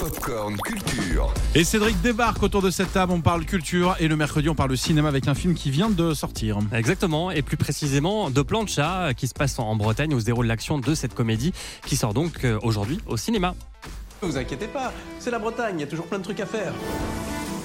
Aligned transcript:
Popcorn 0.00 0.56
Culture. 0.56 1.30
Et 1.54 1.62
Cédric 1.62 2.00
débarque 2.00 2.42
autour 2.42 2.62
de 2.62 2.70
cette 2.70 2.90
table, 2.90 3.12
on 3.12 3.20
parle 3.20 3.44
culture 3.44 3.96
et 4.00 4.08
le 4.08 4.16
mercredi 4.16 4.48
on 4.48 4.54
parle 4.54 4.74
cinéma 4.74 5.08
avec 5.08 5.28
un 5.28 5.34
film 5.34 5.52
qui 5.52 5.70
vient 5.70 5.90
de 5.90 6.14
sortir. 6.14 6.58
Exactement, 6.72 7.30
et 7.30 7.42
plus 7.42 7.58
précisément 7.58 8.30
de 8.30 8.40
Plancha 8.40 9.12
qui 9.12 9.28
se 9.28 9.34
passe 9.34 9.58
en 9.58 9.76
Bretagne 9.76 10.14
où 10.14 10.20
se 10.20 10.24
déroule 10.24 10.46
l'action 10.46 10.78
de 10.78 10.94
cette 10.94 11.12
comédie 11.14 11.52
qui 11.84 11.96
sort 11.96 12.14
donc 12.14 12.44
euh, 12.44 12.58
aujourd'hui 12.62 12.98
au 13.06 13.18
cinéma. 13.18 13.54
Ne 14.22 14.28
vous 14.28 14.38
inquiétez 14.38 14.68
pas, 14.68 14.90
c'est 15.18 15.30
la 15.30 15.38
Bretagne, 15.38 15.74
il 15.76 15.80
y 15.80 15.84
a 15.84 15.86
toujours 15.86 16.06
plein 16.06 16.18
de 16.18 16.24
trucs 16.24 16.40
à 16.40 16.46
faire. 16.46 16.72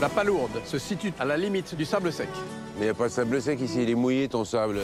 La 0.02 0.09
Palourde 0.09 0.61
se 0.65 0.77
situe 0.77 1.13
à 1.17 1.23
la 1.23 1.38
limite 1.38 1.73
du 1.75 1.86
sable 1.86 2.11
sec. 2.11 2.27
Mais 2.75 2.81
il 2.81 2.83
n'y 2.83 2.89
a 2.89 2.93
pas 2.93 3.07
de 3.07 3.13
sable 3.13 3.41
sec 3.41 3.61
ici, 3.61 3.83
il 3.83 3.89
est 3.89 3.95
mouillé 3.95 4.27
ton 4.27 4.43
sable. 4.43 4.81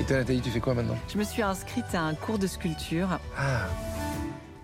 Et 0.00 0.04
toi 0.04 0.16
Nathalie, 0.16 0.40
tu 0.40 0.48
fais 0.48 0.60
quoi 0.60 0.72
maintenant? 0.72 0.96
Je 1.12 1.18
me 1.18 1.24
suis 1.24 1.42
inscrite 1.42 1.94
à 1.94 2.00
un 2.00 2.14
cours 2.14 2.38
de 2.38 2.46
sculpture. 2.46 3.18
Ah, 3.36 3.66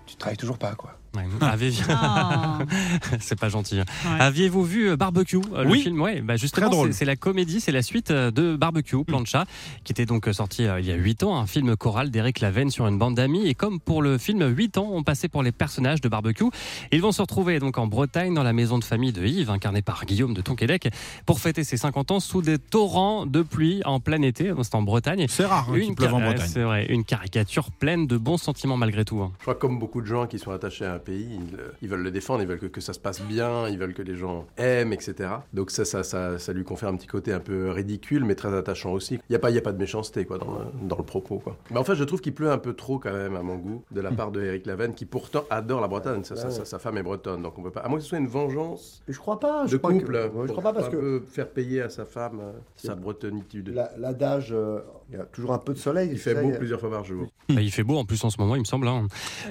tu 0.07 0.15
travailles 0.15 0.37
toujours 0.37 0.57
pas 0.57 0.73
quoi. 0.75 0.97
Ah. 1.89 2.59
c'est 3.19 3.39
pas 3.39 3.49
gentil. 3.49 3.79
Aviez-vous 4.19 4.63
vu 4.63 4.89
euh, 4.89 4.95
Barbecue 4.97 5.37
euh, 5.53 5.63
le 5.63 5.69
Oui. 5.69 5.81
film? 5.81 6.01
Ouais, 6.01 6.21
bah 6.21 6.35
justement, 6.37 6.67
Très 6.67 6.75
drôle. 6.75 6.93
c'est- 6.93 6.99
c'est 6.99 7.05
la 7.05 7.15
comédie, 7.15 7.59
c'est 7.59 7.71
la 7.71 7.81
suite 7.81 8.11
euh, 8.11 8.31
de 8.31 8.55
Barbecue, 8.55 9.03
Plancha, 9.05 9.45
qui 9.83 9.91
était 9.91 10.05
donc 10.05 10.27
sorti 10.31 10.65
euh, 10.65 10.79
il 10.79 10.85
y 10.85 10.91
a 10.91 10.95
8 10.95 11.23
ans, 11.23 11.37
un 11.37 11.47
film 11.47 11.75
choral 11.75 12.09
d'Éric 12.11 12.39
Lavenne 12.39 12.69
sur 12.71 12.87
une 12.87 12.97
bande 12.97 13.15
d'amis. 13.15 13.47
Et 13.47 13.53
comme 13.53 13.79
pour 13.79 14.01
le 14.01 14.17
film, 14.17 14.45
8 14.47 14.77
ans 14.77 14.89
ont 14.91 15.03
passé 15.03 15.27
pour 15.27 15.43
les 15.43 15.51
personnages 15.51 16.01
de 16.01 16.09
Barbecue. 16.09 16.45
Ils 16.91 17.01
vont 17.01 17.11
se 17.11 17.21
retrouver 17.21 17.59
donc 17.59 17.77
en 17.77 17.87
Bretagne, 17.87 18.33
dans 18.33 18.43
la 18.43 18.53
maison 18.53 18.77
de 18.77 18.83
famille 18.83 19.11
de 19.13 19.25
Yves, 19.25 19.49
incarné 19.49 19.81
par 19.81 20.05
Guillaume 20.05 20.33
de 20.33 20.41
Tonquédec, 20.41 20.89
pour 21.25 21.39
fêter 21.39 21.63
ses 21.63 21.77
50 21.77 22.11
ans 22.11 22.19
sous 22.19 22.41
des 22.41 22.57
torrents 22.57 23.25
de 23.25 23.41
pluie 23.41 23.81
en 23.85 23.99
plein 23.99 24.21
été. 24.21 24.51
C'est 24.63 24.75
en 24.75 24.81
Bretagne. 24.81 25.25
C'est 25.29 25.45
rare 25.45 25.67
hein, 25.71 25.79
qu'il 25.79 25.95
pleuve 25.95 26.13
en 26.15 26.21
Bretagne. 26.21 26.47
c'est 26.47 26.63
vrai, 26.63 26.85
une 26.89 27.03
caricature 27.03 27.71
pleine 27.71 28.07
de 28.07 28.17
bons 28.17 28.37
sentiments 28.37 28.77
malgré 28.77 29.05
tout. 29.05 29.21
hein. 29.21 29.31
Je 29.39 29.43
crois 29.43 29.55
que 29.55 29.59
comme 29.61 29.79
beaucoup 29.79 30.01
de 30.01 30.07
gens 30.07 30.25
qui 30.27 30.39
sont 30.39 30.51
attachés 30.51 30.85
à 30.85 30.93
un 30.93 30.99
pays, 31.07 31.39
ils, 31.39 31.55
euh, 31.59 31.69
ils 31.81 31.89
veulent 31.89 32.01
le 32.03 32.11
défendre, 32.11 32.41
ils 32.41 32.47
veulent 32.47 32.59
que, 32.59 32.65
que 32.67 32.81
ça 32.81 32.93
se 32.93 32.99
passe 32.99 33.21
bien, 33.21 33.67
ils 33.69 33.77
veulent 33.79 33.93
que 33.93 34.01
les 34.01 34.15
gens 34.15 34.45
aiment, 34.57 34.93
etc. 34.93 35.29
Donc 35.53 35.71
ça, 35.71 35.85
ça, 35.85 36.03
ça, 36.03 36.37
ça 36.37 36.53
lui 36.53 36.63
confère 36.63 36.89
un 36.89 36.95
petit 36.97 37.07
côté 37.07 37.31
un 37.33 37.39
peu 37.39 37.69
ridicule, 37.71 38.25
mais 38.25 38.35
très 38.35 38.53
attachant 38.55 38.91
aussi. 38.91 39.15
Il 39.15 39.19
n'y 39.31 39.35
a, 39.35 39.39
pas- 39.39 39.49
il 39.49 39.55
y 39.55 39.59
a 39.59 39.61
pas 39.61 39.71
de 39.73 39.79
méchanceté 39.79 40.25
quoi, 40.25 40.37
dans, 40.37 40.51
le, 40.51 40.87
dans 40.87 40.97
le 40.97 41.03
propos. 41.03 41.39
Quoi. 41.39 41.55
Mais 41.71 41.77
en 41.77 41.83
fait, 41.83 41.95
je 41.95 42.03
trouve 42.03 42.21
qu'il 42.21 42.33
pleut 42.33 42.51
un 42.51 42.57
peu 42.57 42.73
trop 42.73 42.99
quand 42.99 43.13
même, 43.13 43.35
à 43.35 43.41
mon 43.43 43.55
goût, 43.55 43.83
de 43.91 44.01
la 44.01 44.11
part 44.11 44.31
de 44.31 44.41
Eric 44.43 44.65
Lavenne, 44.65 44.93
qui 44.93 45.05
pourtant 45.05 45.43
adore 45.49 45.81
la 45.81 45.87
Bretagne. 45.87 46.23
Sa, 46.23 46.35
sa- 46.35 46.51
sa- 46.51 46.65
sa 46.65 46.79
femme 46.79 46.97
est 46.97 47.03
bretonne, 47.03 47.41
donc 47.41 47.57
on 47.57 47.63
peut 47.63 47.71
pas... 47.71 47.81
À 47.81 47.87
moins 47.87 47.97
que 47.97 48.03
ce 48.03 48.09
soit 48.09 48.17
une 48.19 48.27
vengeance 48.27 49.01
Je 49.07 49.17
crois 49.17 49.39
pas. 49.39 49.65
Je 49.65 49.73
de 49.73 49.77
crois 49.77 49.93
couple, 49.93 50.13
Que, 50.13 50.27
ouais, 50.37 50.47
je 50.47 50.51
crois 50.51 50.63
pas 50.63 50.73
parce 50.73 50.87
un 50.87 50.91
que 50.91 50.95
peu 50.97 51.23
faire 51.29 51.47
payer 51.49 51.81
à 51.81 51.89
sa 51.89 52.05
femme 52.05 52.39
euh, 52.41 52.51
sa 52.75 52.95
bretonitude. 52.95 53.69
la- 53.73 53.91
l'adage, 53.97 54.49
euh, 54.51 54.79
il 55.09 55.17
y 55.17 55.19
a 55.21 55.23
toujours 55.25 55.53
un 55.53 55.57
peu 55.57 55.73
de 55.73 55.77
soleil. 55.79 56.09
Il 56.11 56.17
fait 56.19 56.35
beau 56.35 56.51
plusieurs 56.57 56.79
fois 56.79 56.89
par 56.91 57.03
jour. 57.05 57.27
Bah, 57.49 57.61
il 57.61 57.71
fait 57.71 57.83
beau 57.83 57.97
en 57.97 58.03
plus 58.05 58.23
en 58.23 58.29
ce 58.29 58.39
moment, 58.39 58.55
il 58.55 58.59
me 58.59 58.65
semble. 58.65 58.87
hein. 58.87 59.07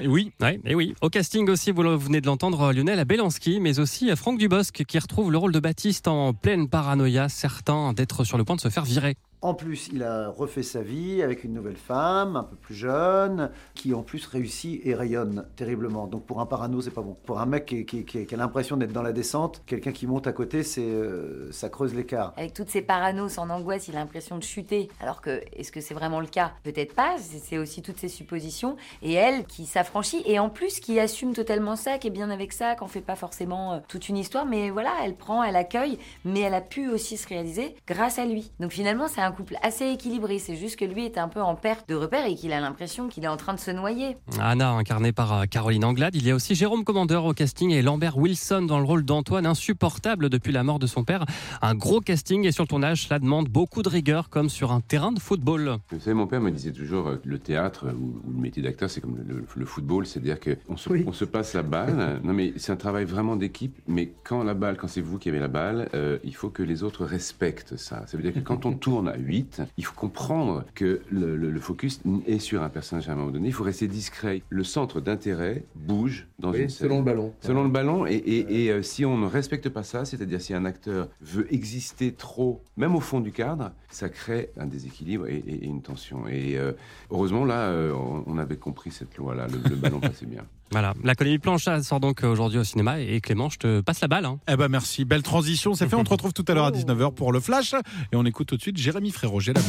Oui, 0.06 0.32
Ouais, 0.40 0.60
et 0.64 0.74
oui. 0.74 0.94
Au 1.00 1.08
casting 1.08 1.35
aussi, 1.44 1.70
vous 1.70 1.82
venez 1.98 2.20
de 2.20 2.26
l'entendre, 2.26 2.72
Lionel 2.72 2.98
Abelanski, 2.98 3.60
mais 3.60 3.78
aussi 3.78 4.14
Franck 4.16 4.38
Dubosc 4.38 4.84
qui 4.84 4.98
retrouve 4.98 5.30
le 5.30 5.38
rôle 5.38 5.52
de 5.52 5.60
Baptiste 5.60 6.08
en 6.08 6.32
pleine 6.32 6.68
paranoïa, 6.68 7.28
certain 7.28 7.92
d'être 7.92 8.24
sur 8.24 8.38
le 8.38 8.44
point 8.44 8.56
de 8.56 8.60
se 8.60 8.70
faire 8.70 8.84
virer. 8.84 9.16
En 9.42 9.54
plus, 9.54 9.88
il 9.92 10.02
a 10.02 10.28
refait 10.30 10.62
sa 10.62 10.80
vie 10.82 11.22
avec 11.22 11.44
une 11.44 11.52
nouvelle 11.52 11.76
femme, 11.76 12.36
un 12.36 12.42
peu 12.42 12.56
plus 12.56 12.74
jeune, 12.74 13.50
qui 13.74 13.92
en 13.92 14.02
plus 14.02 14.26
réussit 14.26 14.80
et 14.84 14.94
rayonne 14.94 15.46
terriblement. 15.56 16.06
Donc 16.06 16.24
pour 16.24 16.40
un 16.40 16.46
parano, 16.46 16.80
c'est 16.80 16.90
pas 16.90 17.02
bon. 17.02 17.16
Pour 17.26 17.40
un 17.40 17.46
mec 17.46 17.66
qui, 17.66 18.26
a 18.32 18.36
l'impression 18.36 18.76
d'être 18.76 18.92
dans 18.92 19.02
la 19.02 19.12
descente, 19.12 19.62
quelqu'un 19.66 19.92
qui 19.92 20.06
monte 20.06 20.26
à 20.26 20.32
côté, 20.32 20.62
euh, 20.78 21.48
ça 21.52 21.68
creuse 21.68 21.94
l'écart. 21.94 22.32
Avec 22.36 22.54
toutes 22.54 22.70
ces 22.70 22.82
paranos, 22.82 23.34
son 23.34 23.50
angoisse, 23.50 23.88
il 23.88 23.96
a 23.96 24.00
l'impression 24.00 24.38
de 24.38 24.42
chuter. 24.42 24.88
Alors 25.00 25.20
que, 25.20 25.42
est-ce 25.52 25.70
que 25.70 25.80
c'est 25.80 25.94
vraiment 25.94 26.20
le 26.20 26.26
cas? 26.26 26.52
Peut-être 26.62 26.94
pas, 26.94 27.16
c'est 27.18 27.58
aussi 27.58 27.82
toutes 27.82 27.98
ces 28.00 28.08
suppositions. 28.08 28.76
Et 29.02 29.12
elle 29.12 29.44
qui 29.44 29.66
s'affranchit, 29.66 30.22
et 30.24 30.38
en 30.38 30.48
plus 30.48 30.80
qui 30.80 30.98
assume 30.98 31.34
totalement 31.34 31.76
ça, 31.76 31.98
qui 31.98 32.08
est 32.08 32.10
bien 32.10 32.30
avec 32.30 32.52
ça, 32.52 32.74
qu'on 32.74 32.88
fait 32.88 33.00
pas 33.00 33.16
forcément 33.16 33.74
euh, 33.74 33.78
toute 33.86 34.08
une 34.08 34.16
histoire, 34.16 34.46
mais 34.46 34.70
voilà, 34.70 34.92
elle 35.04 35.14
prend, 35.14 35.42
elle 35.44 35.56
accueille, 35.56 35.98
mais 36.24 36.40
elle 36.40 36.54
a 36.54 36.62
pu 36.62 36.88
aussi 36.88 37.16
se 37.16 37.28
réaliser 37.28 37.76
grâce 37.86 38.18
à 38.18 38.24
lui. 38.24 38.50
Donc 38.60 38.72
finalement, 38.72 39.08
c'est 39.08 39.25
un 39.26 39.32
couple 39.32 39.56
assez 39.62 39.86
équilibré, 39.90 40.38
c'est 40.38 40.56
juste 40.56 40.76
que 40.76 40.84
lui 40.84 41.04
est 41.04 41.18
un 41.18 41.28
peu 41.28 41.42
en 41.42 41.54
perte 41.56 41.88
de 41.88 41.94
repère 41.94 42.26
et 42.26 42.34
qu'il 42.34 42.52
a 42.52 42.60
l'impression 42.60 43.08
qu'il 43.08 43.24
est 43.24 43.28
en 43.28 43.36
train 43.36 43.54
de 43.54 43.58
se 43.58 43.70
noyer. 43.70 44.16
Anna, 44.40 44.70
incarnée 44.70 45.12
par 45.12 45.32
euh, 45.32 45.44
Caroline 45.44 45.84
Anglade. 45.84 46.14
Il 46.14 46.26
y 46.26 46.30
a 46.30 46.34
aussi 46.34 46.54
Jérôme 46.54 46.84
Commandeur 46.84 47.24
au 47.24 47.32
casting 47.34 47.70
et 47.70 47.82
Lambert 47.82 48.16
Wilson 48.18 48.62
dans 48.62 48.78
le 48.78 48.84
rôle 48.84 49.04
d'Antoine, 49.04 49.46
insupportable 49.46 50.28
depuis 50.28 50.52
la 50.52 50.62
mort 50.62 50.78
de 50.78 50.86
son 50.86 51.04
père. 51.04 51.24
Un 51.60 51.74
gros 51.74 52.00
casting 52.00 52.44
et 52.46 52.52
sur 52.52 52.62
le 52.64 52.68
tournage, 52.68 53.04
cela 53.08 53.18
demande 53.18 53.48
beaucoup 53.48 53.82
de 53.82 53.88
rigueur 53.88 54.28
comme 54.30 54.48
sur 54.48 54.70
un 54.72 54.80
terrain 54.80 55.12
de 55.12 55.18
football. 55.18 55.78
Vous 55.90 55.98
savez, 56.00 56.14
mon 56.14 56.26
père 56.26 56.40
me 56.40 56.50
disait 56.50 56.72
toujours 56.72 57.08
euh, 57.08 57.20
le 57.24 57.38
théâtre 57.38 57.86
euh, 57.86 57.92
ou, 57.92 58.20
ou 58.28 58.32
le 58.32 58.38
métier 58.40 58.62
d'acteur, 58.62 58.88
c'est 58.88 59.00
comme 59.00 59.16
le, 59.16 59.24
le- 59.34 59.46
le 59.56 59.66
football, 59.66 60.06
c'est-à-dire 60.06 60.38
qu'on 60.38 60.76
se, 60.76 60.88
Oui. 60.88 61.04
on 61.06 61.12
se 61.12 61.24
passe 61.24 61.54
la 61.54 61.62
balle. 61.62 62.20
non, 62.24 62.32
mais 62.32 62.52
c'est 62.56 62.72
un 62.72 62.76
travail 62.76 63.04
vraiment 63.04 63.34
d'équipe. 63.36 63.76
Mais 63.88 64.12
quand 64.24 64.44
la 64.44 64.54
balle, 64.54 64.76
quand 64.76 64.88
c'est 64.88 65.00
vous 65.00 65.18
qui 65.18 65.28
avez 65.28 65.38
la 65.40 65.48
balle, 65.48 65.88
euh, 65.94 66.18
il 66.24 66.34
faut 66.34 66.50
que 66.50 66.62
les 66.62 66.82
autres 66.82 67.04
respectent 67.04 67.76
ça. 67.76 68.04
Ça 68.06 68.16
veut 68.16 68.22
dire 68.22 68.32
que 68.34 68.40
quand 68.40 68.66
on 68.66 68.72
tourne 68.86 69.12
à 69.16 69.18
8, 69.18 69.62
il 69.76 69.84
faut 69.84 69.94
comprendre 69.94 70.64
que 70.74 71.00
le, 71.10 71.36
le- 71.36 71.50
le 71.50 71.60
focus 71.60 72.00
est 72.26 72.38
sur 72.38 72.62
un 72.62 72.68
personnage 72.68 73.08
à 73.08 73.12
un 73.12 73.16
moment 73.16 73.30
donné. 73.30 73.48
Il 73.48 73.52
faut 73.54 73.64
rester 73.64 73.88
discret. 73.88 74.42
Le 74.48 74.62
centre 74.64 75.00
d'intérêt 75.00 75.64
bouge 75.74 76.26
dans 76.38 76.52
une 76.52 76.68
scène. 76.68 76.88
selon 76.88 76.98
le 76.98 77.04
ballon. 77.04 77.32
Selon 77.40 77.64
le 77.64 77.70
ballon, 77.70 78.06
et, 78.06 78.14
et- 78.14 78.64
et, 78.66 78.70
euh, 78.72 78.82
si 78.82 79.04
on 79.04 79.16
ne 79.18 79.26
respecte 79.26 79.68
pas 79.68 79.82
ça, 79.82 80.04
c'est-à-dire 80.04 80.40
si 80.40 80.54
un 80.54 80.64
acteur 80.64 81.08
veut 81.20 81.52
exister 81.52 82.12
trop, 82.12 82.62
même 82.76 82.94
au 82.94 83.00
fond 83.00 83.20
du 83.20 83.32
cadre, 83.32 83.72
ça 83.90 84.08
crée 84.08 84.50
un 84.58 84.66
déséquilibre 84.66 85.26
et, 85.28 85.42
une 85.62 85.82
tension. 85.82 86.26
Et 86.28 86.56
euh, 86.58 86.72
heureusement, 87.10 87.44
là, 87.44 87.68
euh, 87.70 87.92
on, 87.92 88.24
on 88.26 88.38
avait 88.38 88.56
compris 88.56 88.90
cette 88.90 89.16
loi-là, 89.16 89.46
le, 89.48 89.58
le 89.70 89.76
ballon 89.76 90.00
passait 90.00 90.26
bien. 90.26 90.44
Voilà, 90.72 90.94
la 91.04 91.14
comédie 91.14 91.38
Plancha 91.38 91.82
sort 91.82 92.00
donc 92.00 92.22
aujourd'hui 92.24 92.58
au 92.58 92.64
cinéma 92.64 92.98
et 93.00 93.20
Clément, 93.20 93.48
je 93.48 93.56
te 93.58 93.80
passe 93.80 94.00
la 94.00 94.08
balle. 94.08 94.24
hein. 94.24 94.38
eh 94.48 94.56
ben 94.56 94.68
merci, 94.68 95.04
belle 95.04 95.22
transition, 95.22 95.74
c'est 95.74 95.88
fait. 95.88 95.94
On 95.96 96.04
te 96.04 96.10
retrouve 96.10 96.32
tout 96.32 96.44
à 96.48 96.54
l'heure 96.54 96.66
à 96.66 96.72
19h 96.72 97.14
pour 97.14 97.32
le 97.32 97.40
flash 97.40 97.74
et 97.74 98.16
on 98.16 98.24
écoute 98.26 98.48
tout 98.48 98.56
de 98.56 98.62
suite 98.62 98.76
Jérémy 98.76 99.10
Frérot. 99.12 99.40
J'ai 99.40 99.52
la 99.52 99.60
main. 99.60 99.66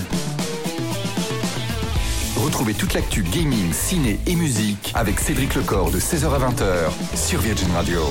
Retrouvez 2.43 2.73
toute 2.73 2.93
l'actu 2.93 3.23
gaming, 3.23 3.71
ciné 3.73 4.19
et 4.25 4.35
musique 4.35 4.91
avec 4.95 5.19
Cédric 5.19 5.53
Lecor 5.55 5.91
de 5.91 5.99
16h 5.99 6.25
à 6.33 6.49
20h 6.49 7.17
sur 7.17 7.39
Virgin 7.41 7.69
Radio. 7.71 8.01